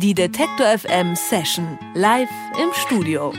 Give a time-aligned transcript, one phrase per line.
[0.00, 2.28] Die Detektor FM Session live
[2.62, 3.32] im Studio.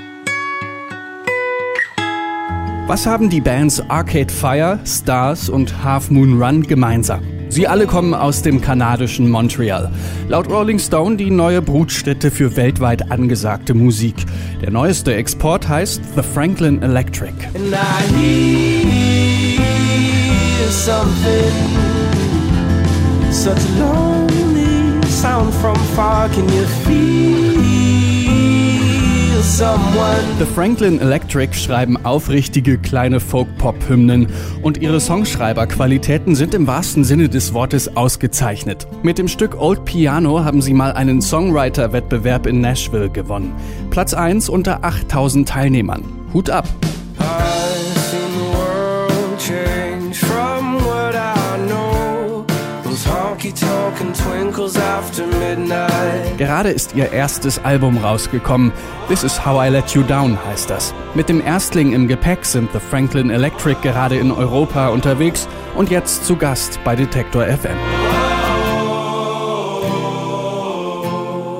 [2.86, 7.22] Was haben die Bands Arcade Fire, Stars und Half Moon Run gemeinsam?
[7.48, 9.90] Sie alle kommen aus dem kanadischen Montreal.
[10.28, 14.16] Laut Rolling Stone die neue Brutstätte für weltweit angesagte Musik.
[14.62, 17.36] Der neueste Export heißt The Franklin Electric.
[23.32, 24.19] Such a lonely
[25.20, 26.30] sound from far.
[26.30, 27.44] Can you feel
[29.44, 30.24] someone?
[30.40, 34.28] The Franklin Electric schreiben aufrichtige kleine Folk-Pop-Hymnen
[34.62, 38.88] und ihre Songschreiberqualitäten sind im wahrsten Sinne des Wortes ausgezeichnet.
[39.04, 43.54] Mit dem Stück Old Piano haben sie mal einen Songwriter-Wettbewerb in Nashville gewonnen.
[43.90, 46.06] Platz 1 unter 8000 Teilnehmern.
[46.34, 46.66] Hut ab!
[47.20, 49.79] I've seen the world change
[56.38, 58.72] Gerade ist ihr erstes Album rausgekommen.
[59.10, 60.94] This is How I Let You Down heißt das.
[61.16, 66.26] Mit dem Erstling im Gepäck sind The Franklin Electric gerade in Europa unterwegs und jetzt
[66.26, 67.78] zu Gast bei Detektor FM.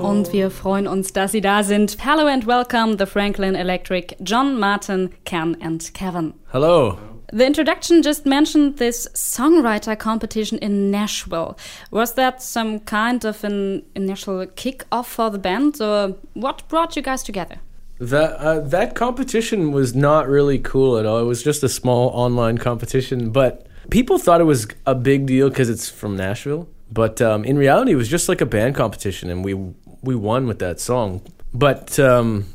[0.02, 1.98] Und wir freuen uns, dass Sie da sind.
[2.00, 6.34] Hello and welcome, the Franklin Electric, John, Martin, Ken and Kevin.
[6.52, 6.98] Hello.
[7.32, 11.58] The introduction just mentioned this songwriter competition in Nashville.
[11.92, 17.04] Was that some kind of an initial kick-off for the band, or what brought you
[17.04, 17.58] guys together?
[18.00, 21.20] That uh, that competition was not really cool at all.
[21.20, 25.50] It was just a small online competition, but people thought it was a big deal
[25.50, 26.68] because it's from Nashville.
[26.92, 29.54] But um, in reality, it was just like a band competition, and we
[30.02, 31.22] we won with that song.
[31.54, 32.46] But um,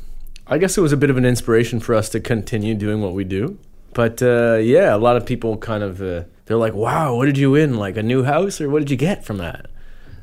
[0.47, 3.13] I guess it was a bit of an inspiration for us to continue doing what
[3.13, 3.57] we do.
[3.95, 7.37] But uh, yeah, a lot of people kind of uh, they're like, "Wow, what did
[7.37, 7.77] you win?
[7.77, 9.67] Like a new house, or what did you get from that?"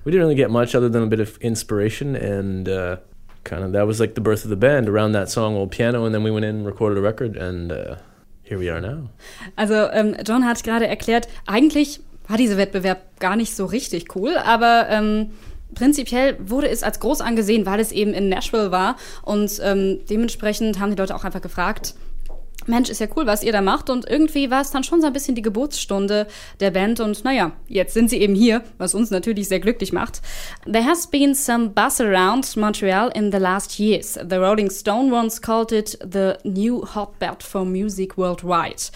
[0.04, 2.98] We didn't really get much other than a bit of inspiration, and uh,
[3.44, 6.04] kind of that was like the birth of the band around that song, "Old Piano,"
[6.04, 7.96] and then we went in and recorded a record, and uh,
[8.42, 9.08] here we are now.
[9.56, 14.36] Also, ähm, John hat gerade erklärt, eigentlich war dieser Wettbewerb gar nicht so richtig cool,
[14.36, 15.30] aber ähm,
[15.74, 20.78] prinzipiell wurde es als groß angesehen, weil es eben in Nashville war und ähm, dementsprechend
[20.78, 21.94] haben die Leute auch einfach gefragt,
[22.66, 23.90] Mensch, ist ja cool, was ihr da macht.
[23.90, 26.26] Und irgendwie war es dann schon so ein bisschen die Geburtsstunde
[26.60, 27.00] der Band.
[27.00, 30.22] Und naja, jetzt sind sie eben hier, was uns natürlich sehr glücklich macht.
[30.64, 34.18] There has been some buzz around Montreal in the last years.
[34.22, 38.90] The Rolling Stone once called it the new hotbed for music worldwide.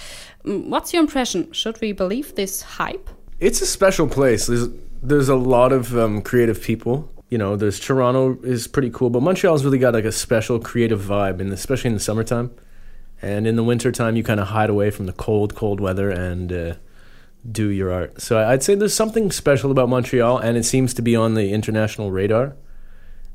[0.45, 1.53] Mm, What's your impression?
[1.53, 3.11] Should we believe this hype?
[3.41, 4.47] It's a special place.
[4.47, 4.69] There's
[5.03, 7.09] there's a lot of um, creative people.
[7.29, 11.01] You know, there's Toronto is pretty cool, but Montreal's really got like a special creative
[11.01, 12.51] vibe, and especially in the summertime.
[13.23, 16.53] And in the wintertime, you kind of hide away from the cold, cold weather and
[16.53, 16.75] uh,
[17.51, 18.21] do your art.
[18.21, 21.53] So I'd say there's something special about Montreal, and it seems to be on the
[21.53, 22.57] international radar.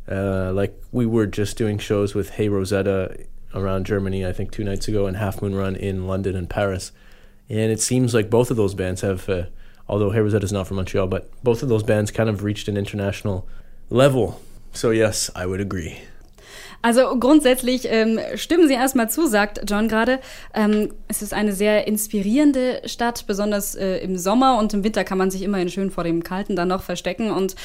[0.10, 4.64] Uh, like we were just doing shows with Hey Rosetta around Germany, I think two
[4.64, 6.92] nights ago, and Half Moon Run in London and Paris.
[7.50, 9.46] And it seems like both of those bands have, uh,
[9.88, 12.68] although Hey Rosetta is not from Montreal, but both of those bands kind of reached
[12.68, 13.48] an international
[13.90, 14.42] level.
[14.74, 16.02] So yes, I would agree.
[16.82, 20.20] Also grundsätzlich ähm, stimmen Sie erstmal zu, sagt John gerade.
[20.54, 25.18] Ähm, es ist eine sehr inspirierende Stadt, besonders äh, im Sommer und im Winter kann
[25.18, 27.32] man sich immerhin schön vor dem Kalten dann noch verstecken.
[27.32, 27.56] Und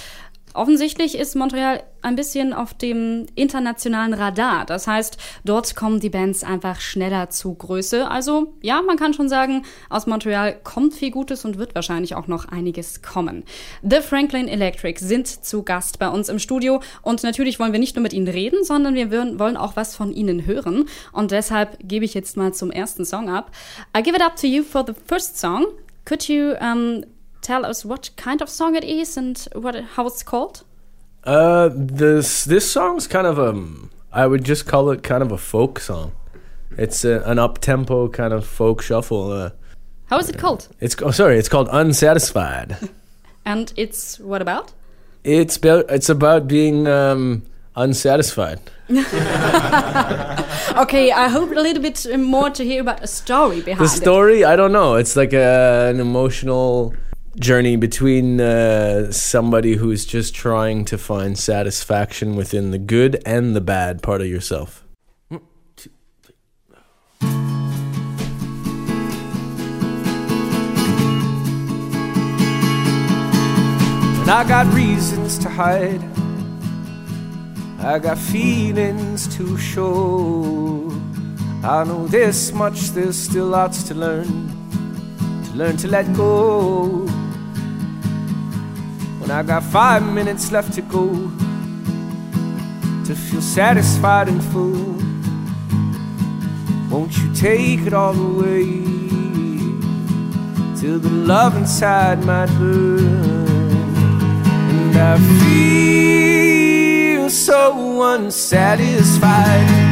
[0.56, 4.64] offensichtlich ist Montreal ein bisschen auf dem internationalen Radar.
[4.64, 8.08] Das heißt, dort kommen die Bands einfach schneller zu Größe.
[8.08, 12.28] Also ja, man kann schon sagen, aus Montreal kommt viel Gutes und wird wahrscheinlich auch
[12.28, 13.44] noch einiges kommen.
[13.82, 17.96] The Franklin Electric sind zu Gast bei uns im Studio und natürlich wollen wir nicht
[17.96, 20.84] nur mit ihnen reden, sondern wir wollen auch was von ihnen hören.
[21.12, 23.50] Und deshalb gebe ich jetzt mal zum ersten Song ab.
[23.96, 25.66] I give it up to you for the first song.
[26.04, 27.02] Could you um,
[27.46, 30.64] tell us what kind of song it is and what it, how it's called?
[31.22, 35.38] Uh, this this song's kind of um, I would just call it kind of a
[35.38, 36.12] folk song.
[36.76, 39.32] It's uh, an up tempo kind of folk shuffle.
[39.32, 39.50] Uh,
[40.06, 40.68] How is it called?
[40.80, 42.76] it's oh, sorry, it's called Unsatisfied.
[43.44, 44.72] And it's what about?
[45.22, 47.42] it's about it's about being um,
[47.76, 48.58] unsatisfied.
[50.76, 54.44] Okay, I hope a little bit more to hear about a story behind The story,
[54.44, 54.96] I don't know.
[54.96, 56.92] It's like a, an emotional
[57.38, 63.60] journey between uh, somebody who's just trying to find satisfaction within the good and the
[63.60, 64.82] bad part of yourself.
[74.26, 76.02] And I got reasons to hide.
[77.78, 80.90] I got feelings to show.
[81.62, 84.26] I know this much, there's still lots to learn.
[85.44, 87.06] To learn to let go.
[89.26, 91.08] When I got five minutes left to go,
[93.06, 95.00] to feel satisfied and full.
[96.88, 98.66] Won't you take it all away
[100.78, 103.24] till the love inside might burn?
[104.70, 109.85] And I feel so unsatisfied.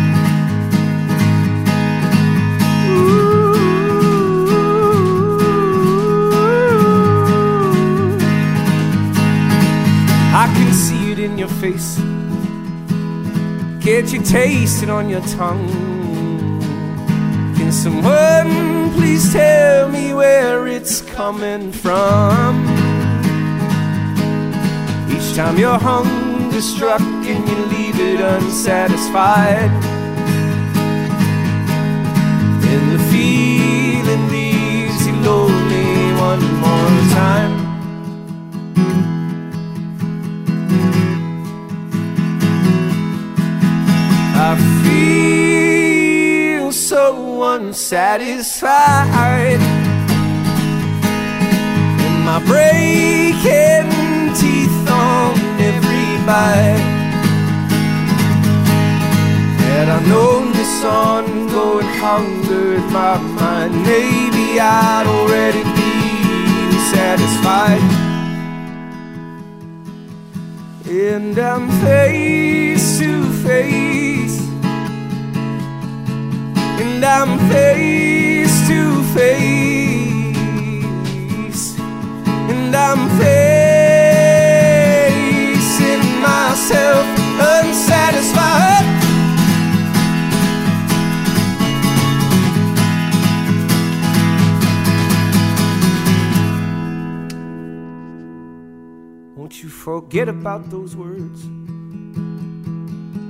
[11.25, 11.97] In your face.
[13.82, 15.67] Can't you taste it on your tongue?
[17.56, 22.65] Can someone please tell me where it's coming from?
[25.15, 29.70] Each time your hunger struck and you leave it unsatisfied.
[32.73, 37.64] And the feeling leaves you lonely one more time.
[47.44, 49.61] Unsatisfied.
[52.05, 53.88] And my breaking
[54.41, 55.35] teeth on
[55.70, 56.85] every bite.
[59.61, 65.94] Had I known this ongoing hunger in my mind, maybe I'd already be
[66.94, 67.85] satisfied.
[70.87, 73.11] And I'm face to
[73.44, 73.84] face.
[77.05, 79.65] And I'm face to face.
[81.79, 83.65] And I'm facing
[86.23, 87.05] myself
[87.61, 88.87] unsatisfied.
[99.37, 101.45] Won't you forget about those words?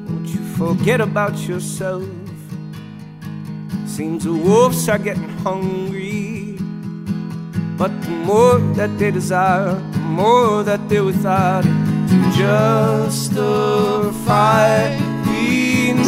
[0.08, 2.23] Won't you forget about yourself?
[3.94, 6.58] Seems the wolves are getting hungry.
[7.78, 11.70] But the more that they desire, the more that they're without it
[12.08, 13.38] to justify
[15.22, 16.02] being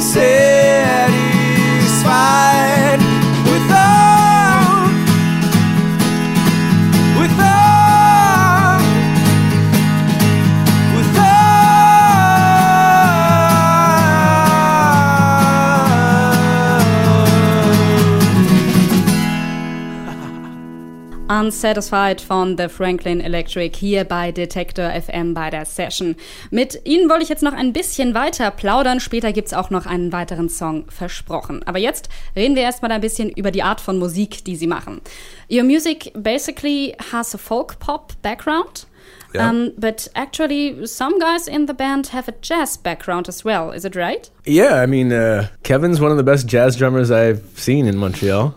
[21.47, 26.17] Unsatisfied von The Franklin Electric hier bei Detector FM bei der Session.
[26.51, 28.99] Mit Ihnen wollte ich jetzt noch ein bisschen weiter plaudern.
[28.99, 31.63] Später gibt's auch noch einen weiteren Song versprochen.
[31.65, 35.01] Aber jetzt reden wir erstmal ein bisschen über die Art von Musik, die Sie machen.
[35.49, 38.89] Your music basically has a folk pop background.
[39.33, 39.49] Yeah.
[39.49, 43.71] Um, but actually, some guys in the band have a jazz background as well.
[43.71, 44.29] Is it right?
[44.45, 48.53] Yeah, I mean, uh, Kevin's one of the best jazz drummers I've seen in Montreal.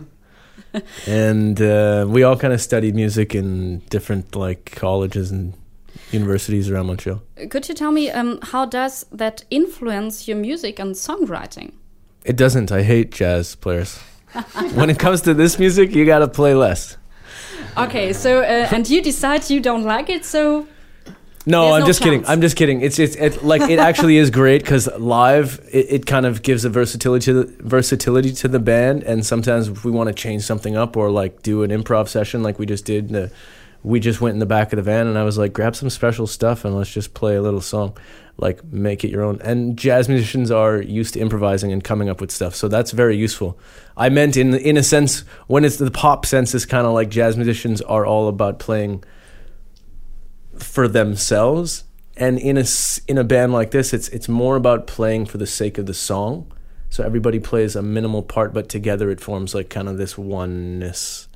[1.06, 5.54] and uh, we all kind of studied music in different like colleges and
[6.12, 7.22] universities around Montreal.
[7.48, 11.72] Could you tell me um, how does that influence your music and songwriting?
[12.24, 12.70] It doesn't.
[12.70, 13.98] I hate jazz players.
[14.74, 16.96] when it comes to this music, you got to play less.
[17.76, 20.66] Okay, so uh, and you decide you don't like it, so
[21.46, 22.18] No, There's I'm no just kidding.
[22.20, 22.28] chance.
[22.28, 22.82] I'm just kidding.
[22.82, 26.66] It's it's it, like it actually is great because live it, it kind of gives
[26.66, 30.42] a versatility to the, versatility to the band, and sometimes if we want to change
[30.42, 33.28] something up or like do an improv session like we just did, uh,
[33.82, 35.88] we just went in the back of the van and I was like, grab some
[35.88, 37.96] special stuff and let's just play a little song,
[38.36, 39.40] like make it your own.
[39.40, 43.16] And jazz musicians are used to improvising and coming up with stuff, so that's very
[43.16, 43.58] useful.
[43.96, 47.08] I meant in in a sense when it's the pop sense is kind of like
[47.08, 49.02] jazz musicians are all about playing
[50.80, 51.84] for themselves.
[52.16, 52.64] And in a
[53.06, 55.92] in a band like this it's it's more about playing for the sake of the
[55.92, 56.50] song.
[56.88, 61.28] So everybody plays a minimal part but together it forms like kind of this oneness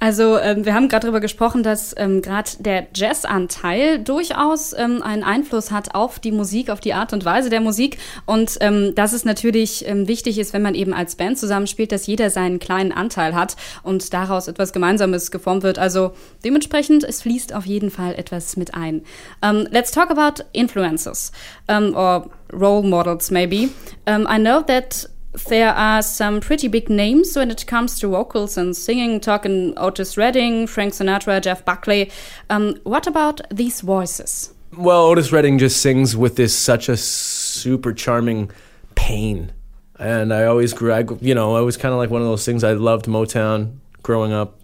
[0.00, 5.22] Also ähm, wir haben gerade darüber gesprochen, dass ähm, gerade der Jazz-Anteil durchaus ähm, einen
[5.22, 9.12] Einfluss hat auf die Musik, auf die Art und Weise der Musik und ähm, dass
[9.12, 12.92] es natürlich ähm, wichtig ist, wenn man eben als Band zusammenspielt, dass jeder seinen kleinen
[12.92, 15.78] Anteil hat und daraus etwas Gemeinsames geformt wird.
[15.78, 16.12] Also
[16.46, 19.02] dementsprechend, es fließt auf jeden Fall etwas mit ein.
[19.44, 21.30] Um, let's talk about influences
[21.68, 23.68] um, or role models maybe.
[24.06, 25.10] Um, I know that
[25.48, 30.16] there are some pretty big names when it comes to vocals and singing, talking Otis
[30.16, 32.10] Redding, Frank Sinatra, Jeff Buckley.
[32.48, 34.52] Um, what about these voices?
[34.76, 38.50] well otis redding just sings with this such a super charming
[38.94, 39.52] pain
[39.98, 42.44] and i always grew I, you know i was kind of like one of those
[42.44, 44.60] things i loved motown growing up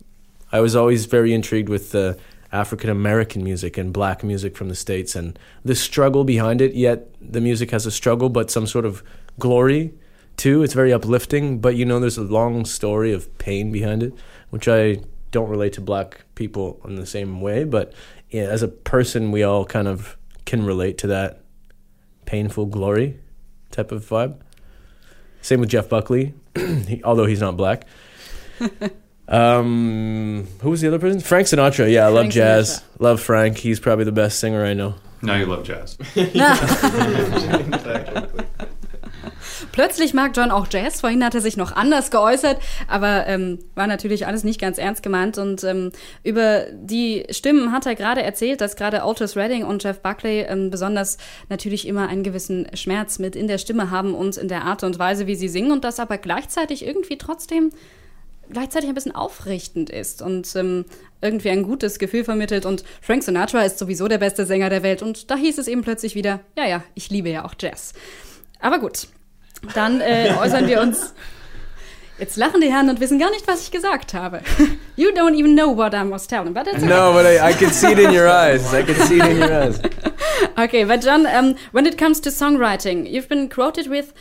[0.52, 2.18] i was always very intrigued with the
[2.52, 6.74] African American music and black music from the States and the struggle behind it.
[6.74, 9.02] Yet the music has a struggle, but some sort of
[9.38, 9.92] glory
[10.36, 10.62] too.
[10.62, 14.14] It's very uplifting, but you know, there's a long story of pain behind it,
[14.50, 15.00] which I
[15.30, 17.64] don't relate to black people in the same way.
[17.64, 17.92] But
[18.30, 21.40] yeah, as a person, we all kind of can relate to that
[22.24, 23.18] painful glory
[23.70, 24.36] type of vibe.
[25.42, 27.86] Same with Jeff Buckley, he, although he's not black.
[29.28, 31.20] um, who was the other person?
[31.20, 31.92] Frank Sinatra.
[31.92, 32.80] Yeah, I love Frank jazz.
[32.80, 33.00] Sinatra.
[33.00, 33.58] Love Frank.
[33.58, 34.94] He's probably the best singer I know.
[35.22, 35.96] Now you love jazz.
[39.76, 41.02] Plötzlich mag John auch Jazz.
[41.02, 45.02] Vorhin hat er sich noch anders geäußert, aber ähm, war natürlich alles nicht ganz ernst
[45.02, 45.36] gemeint.
[45.36, 45.92] Und ähm,
[46.24, 50.70] über die Stimmen hat er gerade erzählt, dass gerade Otis Redding und Jeff Buckley ähm,
[50.70, 51.18] besonders
[51.50, 54.98] natürlich immer einen gewissen Schmerz mit in der Stimme haben und in der Art und
[54.98, 57.70] Weise, wie sie singen und das aber gleichzeitig irgendwie trotzdem
[58.50, 60.86] gleichzeitig ein bisschen aufrichtend ist und ähm,
[61.20, 62.64] irgendwie ein gutes Gefühl vermittelt.
[62.64, 65.02] Und Frank Sinatra ist sowieso der beste Sänger der Welt.
[65.02, 67.92] Und da hieß es eben plötzlich wieder, ja, ja, ich liebe ja auch Jazz.
[68.58, 69.08] Aber gut,
[69.74, 71.14] dann äh, äußern wir uns.
[72.18, 74.40] Jetzt lachen die Herren und wissen gar nicht, was ich gesagt habe.
[74.96, 76.86] You don't even know what I was telling, but it's okay.
[76.86, 78.72] No, but I, I could see it in your eyes.
[78.72, 79.80] I could see it in your eyes.
[80.58, 84.14] Okay, but John, um, when it comes to songwriting, you've been quoted with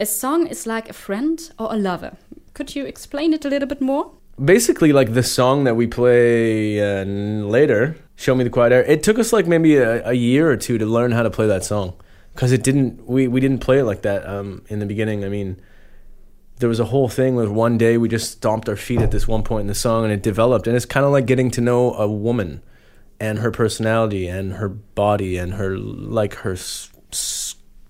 [0.00, 2.16] a song is like a friend or a lover.
[2.54, 4.10] Could you explain it a little bit more?
[4.44, 9.02] basically like the song that we play uh, later show me the quiet air it
[9.02, 11.64] took us like maybe a, a year or two to learn how to play that
[11.64, 11.94] song
[12.36, 15.24] because it didn't we, we didn't play it like that um, in the beginning.
[15.24, 15.60] I mean
[16.58, 19.28] there was a whole thing where one day we just stomped our feet at this
[19.28, 20.66] one point in the song and it developed.
[20.66, 22.62] And it's kind of like getting to know a woman
[23.20, 26.56] and her personality and her body and her like her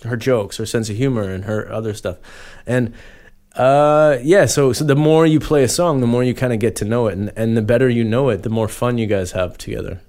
[0.04, 2.18] her jokes her sense of humor and her other stuff.
[2.66, 2.92] And
[3.54, 6.58] uh, yeah, so so the more you play a song, the more you kind of
[6.58, 9.06] get to know it, and, and the better you know it, the more fun you
[9.06, 10.02] guys have together.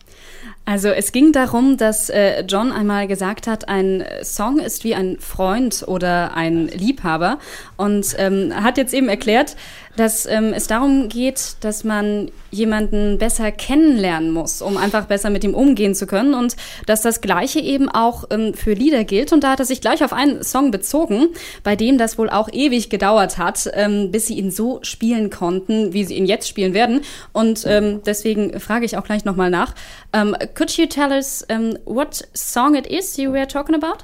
[0.69, 5.17] Also es ging darum, dass äh, John einmal gesagt hat, ein Song ist wie ein
[5.17, 7.39] Freund oder ein Liebhaber.
[7.77, 9.55] Und ähm, hat jetzt eben erklärt,
[9.97, 15.43] dass ähm, es darum geht, dass man jemanden besser kennenlernen muss, um einfach besser mit
[15.43, 19.33] ihm umgehen zu können und dass das Gleiche eben auch ähm, für Lieder gilt.
[19.33, 21.29] Und da hat er sich gleich auf einen Song bezogen,
[21.63, 25.93] bei dem das wohl auch ewig gedauert hat, ähm, bis sie ihn so spielen konnten,
[25.93, 27.01] wie sie ihn jetzt spielen werden.
[27.33, 29.73] Und ähm, deswegen frage ich auch gleich nochmal nach.
[30.15, 34.03] Um, could you tell us um, what song it is you were talking about?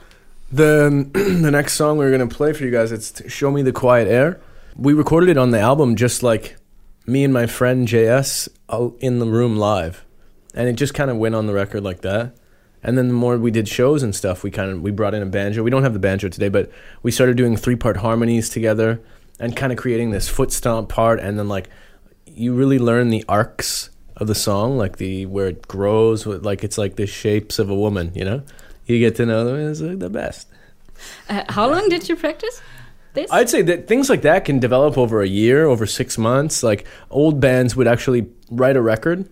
[0.51, 4.07] The the next song we're gonna play for you guys, it's "Show Me the Quiet
[4.07, 4.39] Air."
[4.75, 6.55] We recorded it on the album just like
[7.05, 8.49] me and my friend JS
[8.99, 10.05] in the room live,
[10.53, 12.35] and it just kind of went on the record like that.
[12.81, 15.21] And then the more we did shows and stuff, we kind of we brought in
[15.21, 15.63] a banjo.
[15.63, 16.69] We don't have the banjo today, but
[17.01, 19.01] we started doing three part harmonies together
[19.39, 21.19] and kind of creating this foot stomp part.
[21.19, 21.69] And then like
[22.25, 26.77] you really learn the arcs of the song, like the where it grows, like it's
[26.77, 28.11] like the shapes of a woman.
[28.15, 28.43] You know,
[28.85, 29.69] you get to know them.
[29.69, 30.47] It's like the best.
[31.29, 32.61] Uh, how long did you practice
[33.13, 33.31] this?
[33.31, 36.63] I'd say that things like that can develop over a year, over six months.
[36.63, 39.29] Like old bands would actually write a record,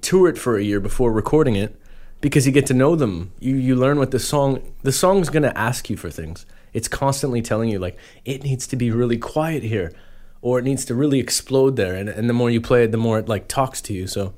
[0.00, 1.80] tour it for a year before recording it,
[2.20, 3.32] because you get to know them.
[3.40, 6.46] You you learn what the song the song's gonna ask you for things.
[6.72, 9.92] It's constantly telling you like it needs to be really quiet here,
[10.40, 11.94] or it needs to really explode there.
[11.94, 14.06] And and the more you play it, the more it like talks to you.
[14.06, 14.32] So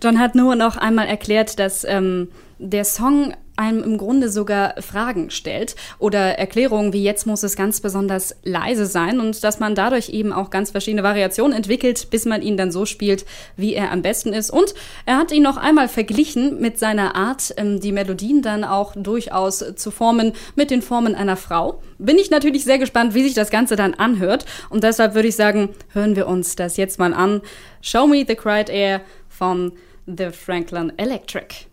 [0.00, 2.28] John hat nur noch einmal erklärt, dass ähm,
[2.58, 7.80] der Song einem im Grunde sogar Fragen stellt oder Erklärungen wie jetzt muss es ganz
[7.80, 12.42] besonders leise sein und dass man dadurch eben auch ganz verschiedene Variationen entwickelt, bis man
[12.42, 13.24] ihn dann so spielt,
[13.56, 14.50] wie er am besten ist.
[14.50, 14.74] Und
[15.06, 19.64] er hat ihn noch einmal verglichen mit seiner Art, ähm, die Melodien dann auch durchaus
[19.76, 21.82] zu formen mit den Formen einer Frau.
[21.98, 24.44] Bin ich natürlich sehr gespannt, wie sich das Ganze dann anhört.
[24.70, 27.40] Und deshalb würde ich sagen, hören wir uns das jetzt mal an.
[27.80, 29.72] Show Me the Quiet Air von
[30.06, 31.66] The Franklin Electric.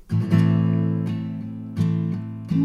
[2.55, 2.61] Show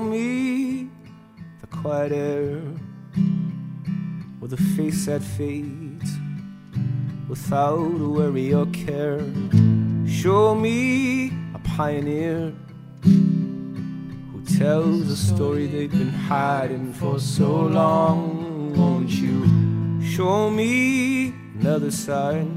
[0.00, 0.88] me
[1.60, 2.62] the quiet air
[4.38, 6.15] with a face that fades
[7.46, 9.20] without worry or care.
[10.04, 12.52] Show me a pioneer
[13.02, 18.74] who tells a story they've been hiding for so long.
[18.74, 22.48] Won't you show me another side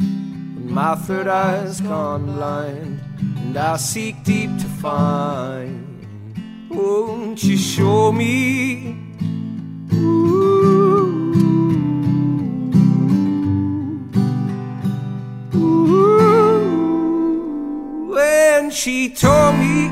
[0.00, 3.00] when my third eye's gone blind
[3.36, 6.68] and I seek deep to find?
[6.68, 9.01] Won't you show me?
[18.72, 19.88] She told me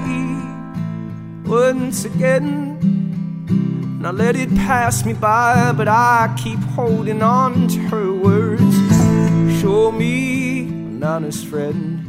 [1.44, 2.78] once again.
[3.49, 8.76] And I let it pass me by, but I keep holding on to her words.
[9.60, 12.00] Show me an honest friend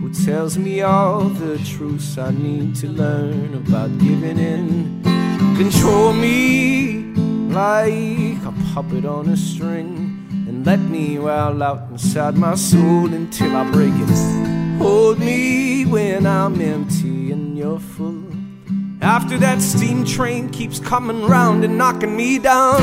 [0.00, 5.02] who tells me all the truths I need to learn about giving in.
[5.56, 7.04] Control me
[7.48, 13.56] like a puppet on a string and let me well out inside my soul until
[13.56, 14.57] I break it.
[14.78, 18.24] Hold me when I'm empty and you're full.
[19.00, 22.80] After that steam train keeps coming round and knocking me down,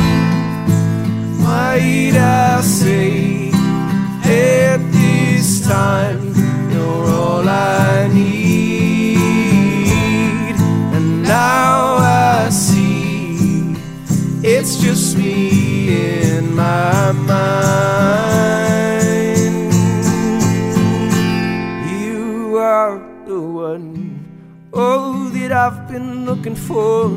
[1.41, 3.49] might I say,
[4.25, 6.33] at this time,
[6.71, 9.15] you're all I need.
[10.95, 13.75] And now I see
[14.43, 18.04] it's just me in my mind.
[25.65, 27.09] I've been looking for.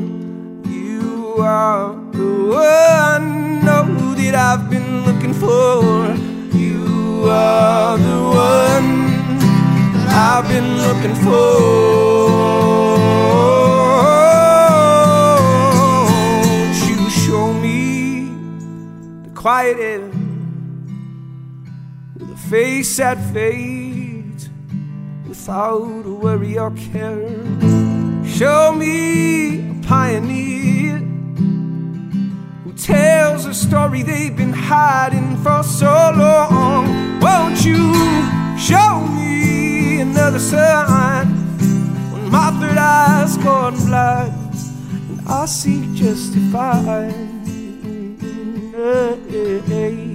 [0.67, 6.15] You are the one, oh, that I've been looking for.
[6.57, 8.89] You are the one
[10.09, 11.59] I've been looking for.
[16.89, 18.31] You show me
[19.25, 20.09] the quiet air
[22.17, 24.49] with a face that fades
[25.27, 27.78] without a worry or care?
[28.39, 30.99] Show me a pioneer
[32.63, 37.19] who tells a story they've been hiding for so long.
[37.19, 37.91] Won't you
[38.57, 41.27] show me another sign
[42.13, 44.31] when my third eye's gone blind
[45.09, 47.11] and I see justified?
[48.73, 50.08] Hey, hey, Ooh.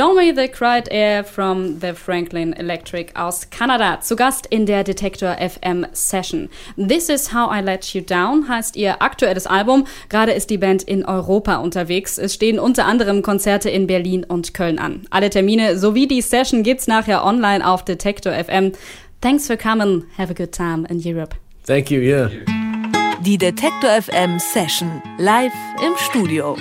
[0.00, 4.00] Show Me the Cried Air from the Franklin Electric aus Kanada.
[4.00, 6.48] Zu Gast in der Detektor FM Session.
[6.78, 9.86] This is How I Let You Down heißt ihr aktuelles Album.
[10.08, 12.16] Gerade ist die Band in Europa unterwegs.
[12.16, 15.02] Es stehen unter anderem Konzerte in Berlin und Köln an.
[15.10, 18.72] Alle Termine sowie die Session gibt's nachher online auf Detektor FM.
[19.20, 20.04] Thanks for coming.
[20.16, 21.36] Have a good time in Europe.
[21.66, 22.30] Thank you, yeah.
[23.26, 25.52] Die Detektor FM Session live
[25.86, 26.56] im Studio.